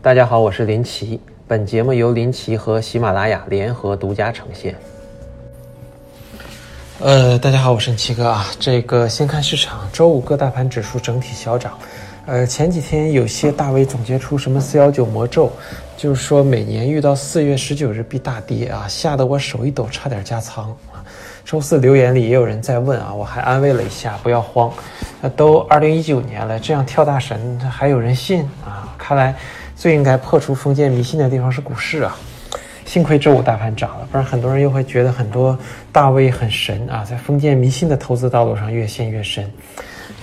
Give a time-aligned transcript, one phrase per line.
[0.00, 1.20] 大家好，我是林奇。
[1.48, 4.76] 本节目由林奇和喜马拉雅联合独家呈现。
[7.00, 8.46] 呃，大家好，我是奇哥啊。
[8.60, 11.76] 这个先看市场，周五各大盘指数整体小涨。
[12.26, 15.50] 呃，前几天有些大 V 总结出什么四幺九魔咒，
[15.96, 21.02] 就是说每年遇到四月十九日必大跌啊，吓得我手一抖，差点加仓啊。
[21.44, 24.72] 周四留言里也有人在问啊，我还安慰了一下，不要慌。
[25.20, 28.94] 那都二零一九年了，这样跳大神还有人信啊？
[28.96, 29.34] 看来。
[29.78, 32.16] 最应该破除封建迷信的地方是股市啊，
[32.84, 35.56] 幸亏周五大盘涨了，不然很多人又会觉得很多
[35.92, 39.48] 大 V 很神啊，在封建迷信的投资道路上越陷越深。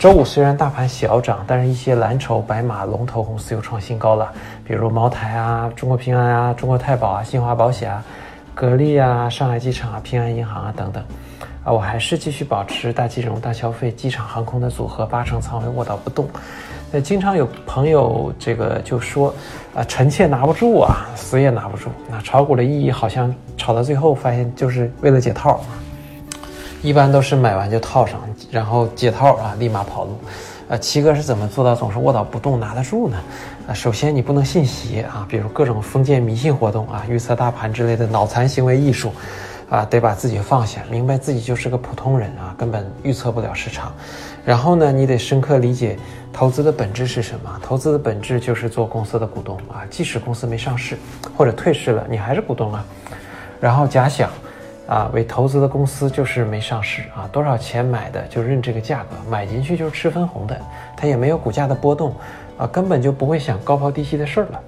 [0.00, 4.32] 周五虽然大盘小涨，但是一些蓝筹白马龙头公司又创新高了，
[4.66, 8.04] 比如茅台啊、中国平安啊、中国太保啊、新华保险啊、
[8.54, 11.02] 格力啊、上海机场啊、平安银行啊等等。
[11.64, 16.28] 啊，我还是继续保持大金融、大消费、机场航空的组合，八成仓位卧倒不动。
[16.92, 19.34] 那经常有朋友这个就说，
[19.74, 21.88] 啊，臣妾拿不住啊，死也拿不住。
[22.08, 25.60] 那炒股的意义好像炒到最后发现就是为了解套，
[26.82, 30.18] 一般都是买完就套上，然后解套啊，立马跑路。
[30.68, 33.16] 呃，七哥是怎么做到总是卧倒不动拿得住呢？
[33.68, 39.12] 啊，首先你不能信邪啊，比如各种封建迷信活动啊，预测大盘之类的脑残行为艺术。
[39.70, 43.92] 啊，得把自己放下，明白自己就是个普通人啊，根本预测不了市场。
[44.44, 45.98] 然后呢，你得深刻理解
[46.32, 47.58] 投资的本质是什么？
[47.62, 50.98] 投资的本质就是做公司的股东啊，即使公司没上市
[51.34, 52.84] 或者退市了，你还是股东啊。
[53.58, 54.30] 然后假想，
[54.86, 60.60] 啊，为投资的公司就是没上市啊，多少钱买的就认这个价格，买进去就是吃分红的，
[60.96, 62.14] 它也没有股价的波动，
[62.58, 64.60] 啊，根本就不会想高抛低吸的事儿了。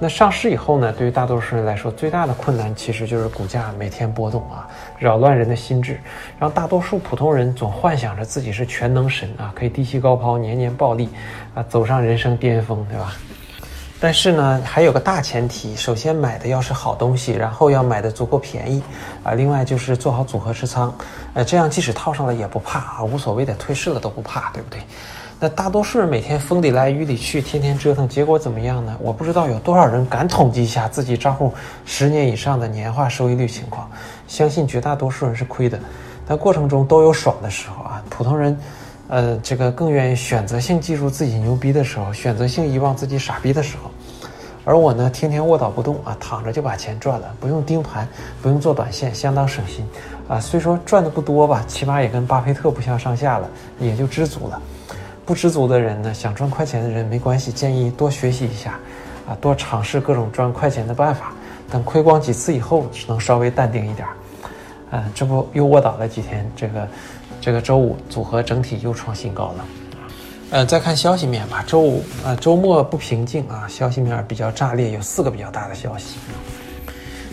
[0.00, 0.92] 那上市以后呢？
[0.92, 6.00] 对于大多数人来说，最大的困难其实就是股价每天波动啊，扰乱人的心智，
[6.36, 11.08] 让大多数普通人总幻想着自己是全能神啊，可以低吸高抛，年年暴利，
[11.54, 13.12] 啊，走上人生巅峰，对吧？
[14.04, 18.82] 但是呢，还有个大前提，首先买的要是好东西，然后要买的足够便宜，
[19.22, 20.94] 啊，另外就是做好组合持仓，
[21.32, 24.78] 呃，这样即使套上了也不怕啊，无所谓的，退市了都不怕，对不对？
[25.40, 28.94] 那大多数人每天风里来雨里去，天天折腾，结果怎么样呢？
[29.00, 31.54] 我不知道有多少人敢统计一下自己账户
[31.86, 33.90] 十年以上的年化收益率情况。
[34.28, 35.80] 相信绝大多数人是亏的，
[36.28, 38.04] 但过程中都有爽的时候啊。
[38.10, 38.54] 普通人，
[39.08, 43.90] 呃，这个更愿意选择性记住自己牛逼的时候，选择性遗忘自己傻逼的时候。
[44.64, 48.08] 而我呢，天天卧倒不动啊，躺着就把钱赚了，不用盯盘，
[48.40, 49.86] 不用做短线，相当省心
[50.26, 50.40] 啊。
[50.40, 53.46] 虽说赚的不多吧，起码也跟巴菲特不相上下了，
[53.78, 54.60] 也就知足了。
[55.26, 58.78] 不知足的人呢，想赚快钱的人没关系，建议多学习一下，
[59.28, 61.32] 啊，多尝试各种赚快钱的办法。
[61.70, 64.08] 等亏光几次以后，能稍微淡定一点。
[64.90, 66.50] 嗯，这不又卧倒了几天？
[66.54, 66.88] 这个，
[67.44, 69.64] 这个周五组合整体又创新高了。
[70.50, 76.16] 呃，再看消息面吧，周五啊，周末不平静啊，消息面比较炸裂，有四个比较大的消息。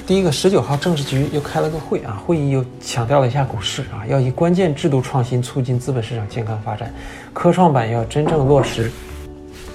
[0.06, 6.94] 第一个，十九号政治局又开了个会啊，会议又强调了一下股市啊，要以关键制度创新促进资本市场健康发展，
[7.32, 8.92] 科创板要真正落实。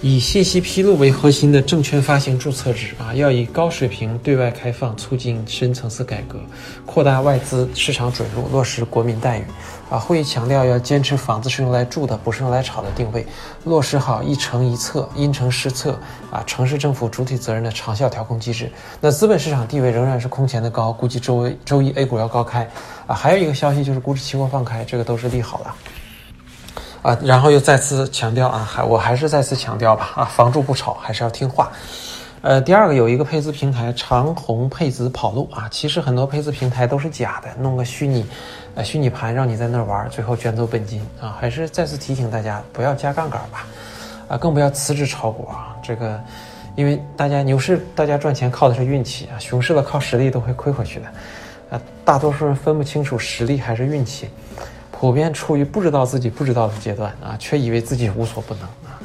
[0.03, 6.39] 以信息披露为核心的证券发行注册制啊，要以高水平对外开放促进深层次改革，
[6.85, 9.45] 扩大外资市场准入，落实国民待遇。
[9.89, 13.25] 啊，会议强调要坚持房子是用来住的，不是用来炒的定位，
[13.65, 15.99] 落实好一城一策、因城施策
[16.31, 18.71] 啊，城市政府主体责任的长效调控机制。
[19.01, 22.69] 那资本市场地位仍然是空前的高，估计周周一 A 股要高开
[23.07, 23.15] 啊。
[23.15, 25.71] 还有一个消息就是股指期货放开，这个都是利好的。
[27.07, 31.71] 啊，然后又再次强调啊，还我还是再次强调吧，啊，房住不炒还是要听话。
[32.43, 38.27] 呃，第二个有一个配资平台长虹配资跑路啊，其实很多配资平台都是假的，弄个虚拟，
[38.75, 41.37] 呃，虚拟盘让你在那儿玩，最后卷走本金啊。
[41.41, 43.67] 还是再次提醒大家不要加杠杆吧，
[44.27, 45.77] 啊，更不要辞职炒股啊。
[45.81, 46.21] 这个，
[46.75, 51.07] 因为大家牛市大家赚钱靠的是运气啊，熊市了靠实力都会亏回去的，
[51.71, 54.29] 啊，大多数人分不清楚实力还是运气。
[54.99, 58.99] 普遍处于不知道自己不知道的阶段啊，却以为自己无所不能啊。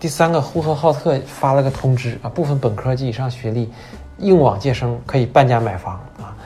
[0.00, 3.70] 第三个，呼和浩特发了个通知啊，部分本科及以上学历
[4.18, 6.36] 应往届生可以半价买房啊。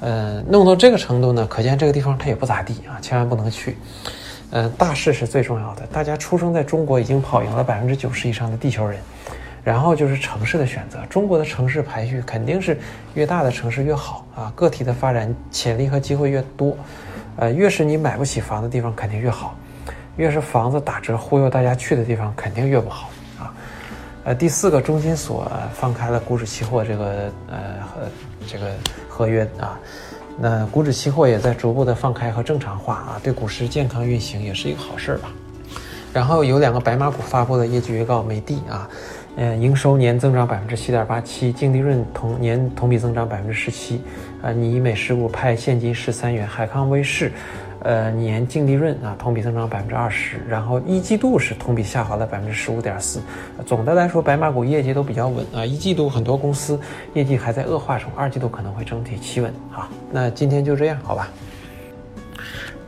[0.00, 3.78] 呃，弄到这个程度呢，可见这个地方它也不咋地啊，千万不能去。
[4.50, 9.00] 呃，大势是最重要的，大家出生在中国已经跑赢了百分之九十以上的地球人。
[9.64, 12.78] 然后就是城市的选择，中国的城市排序肯定是
[13.14, 16.76] 越大的城市越好啊，个体的发展潜力和机会越多。
[17.36, 19.54] 呃，越是你买不起房的地方，肯定越好；
[20.16, 23.52] 越是房子打折忽悠大家去的地方，肯定越不好啊。
[24.24, 28.02] 呃，第四个，中金所放开了股指期货这个呃和
[28.46, 28.72] 这个
[29.08, 29.78] 合约啊，
[30.38, 35.30] 那股指期货也在逐步的放开和正常化啊，对股市健康运行也是一个好事儿吧。
[36.12, 38.88] 然后有两个白马股发布的业绩预告，美的啊，
[39.36, 44.00] 呃，营收年增长百分之七点八七，净利润同年同比增长百分之十七。
[44.42, 47.30] 啊，尼美事务派现金十三元，海康威视。
[47.80, 53.20] 呃，年净利润啊，同比增长百分之二十，然后一季度是同比下滑了百分之十五点四。
[53.64, 55.64] 总的来说，白马股业绩都比较稳啊。
[55.64, 56.80] 一季度很多公司
[57.12, 59.88] 业绩还在恶化中，二季度可能会整体企稳啊。
[60.10, 61.28] 那今天就这样，好吧。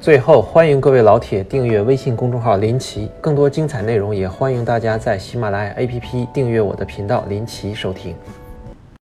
[0.00, 8.14] 最后，欢迎各位老铁订阅微信公众号林奇，更多精彩内容也欢迎大家在喜马拉雅 APP 订阅我的频道林奇收听。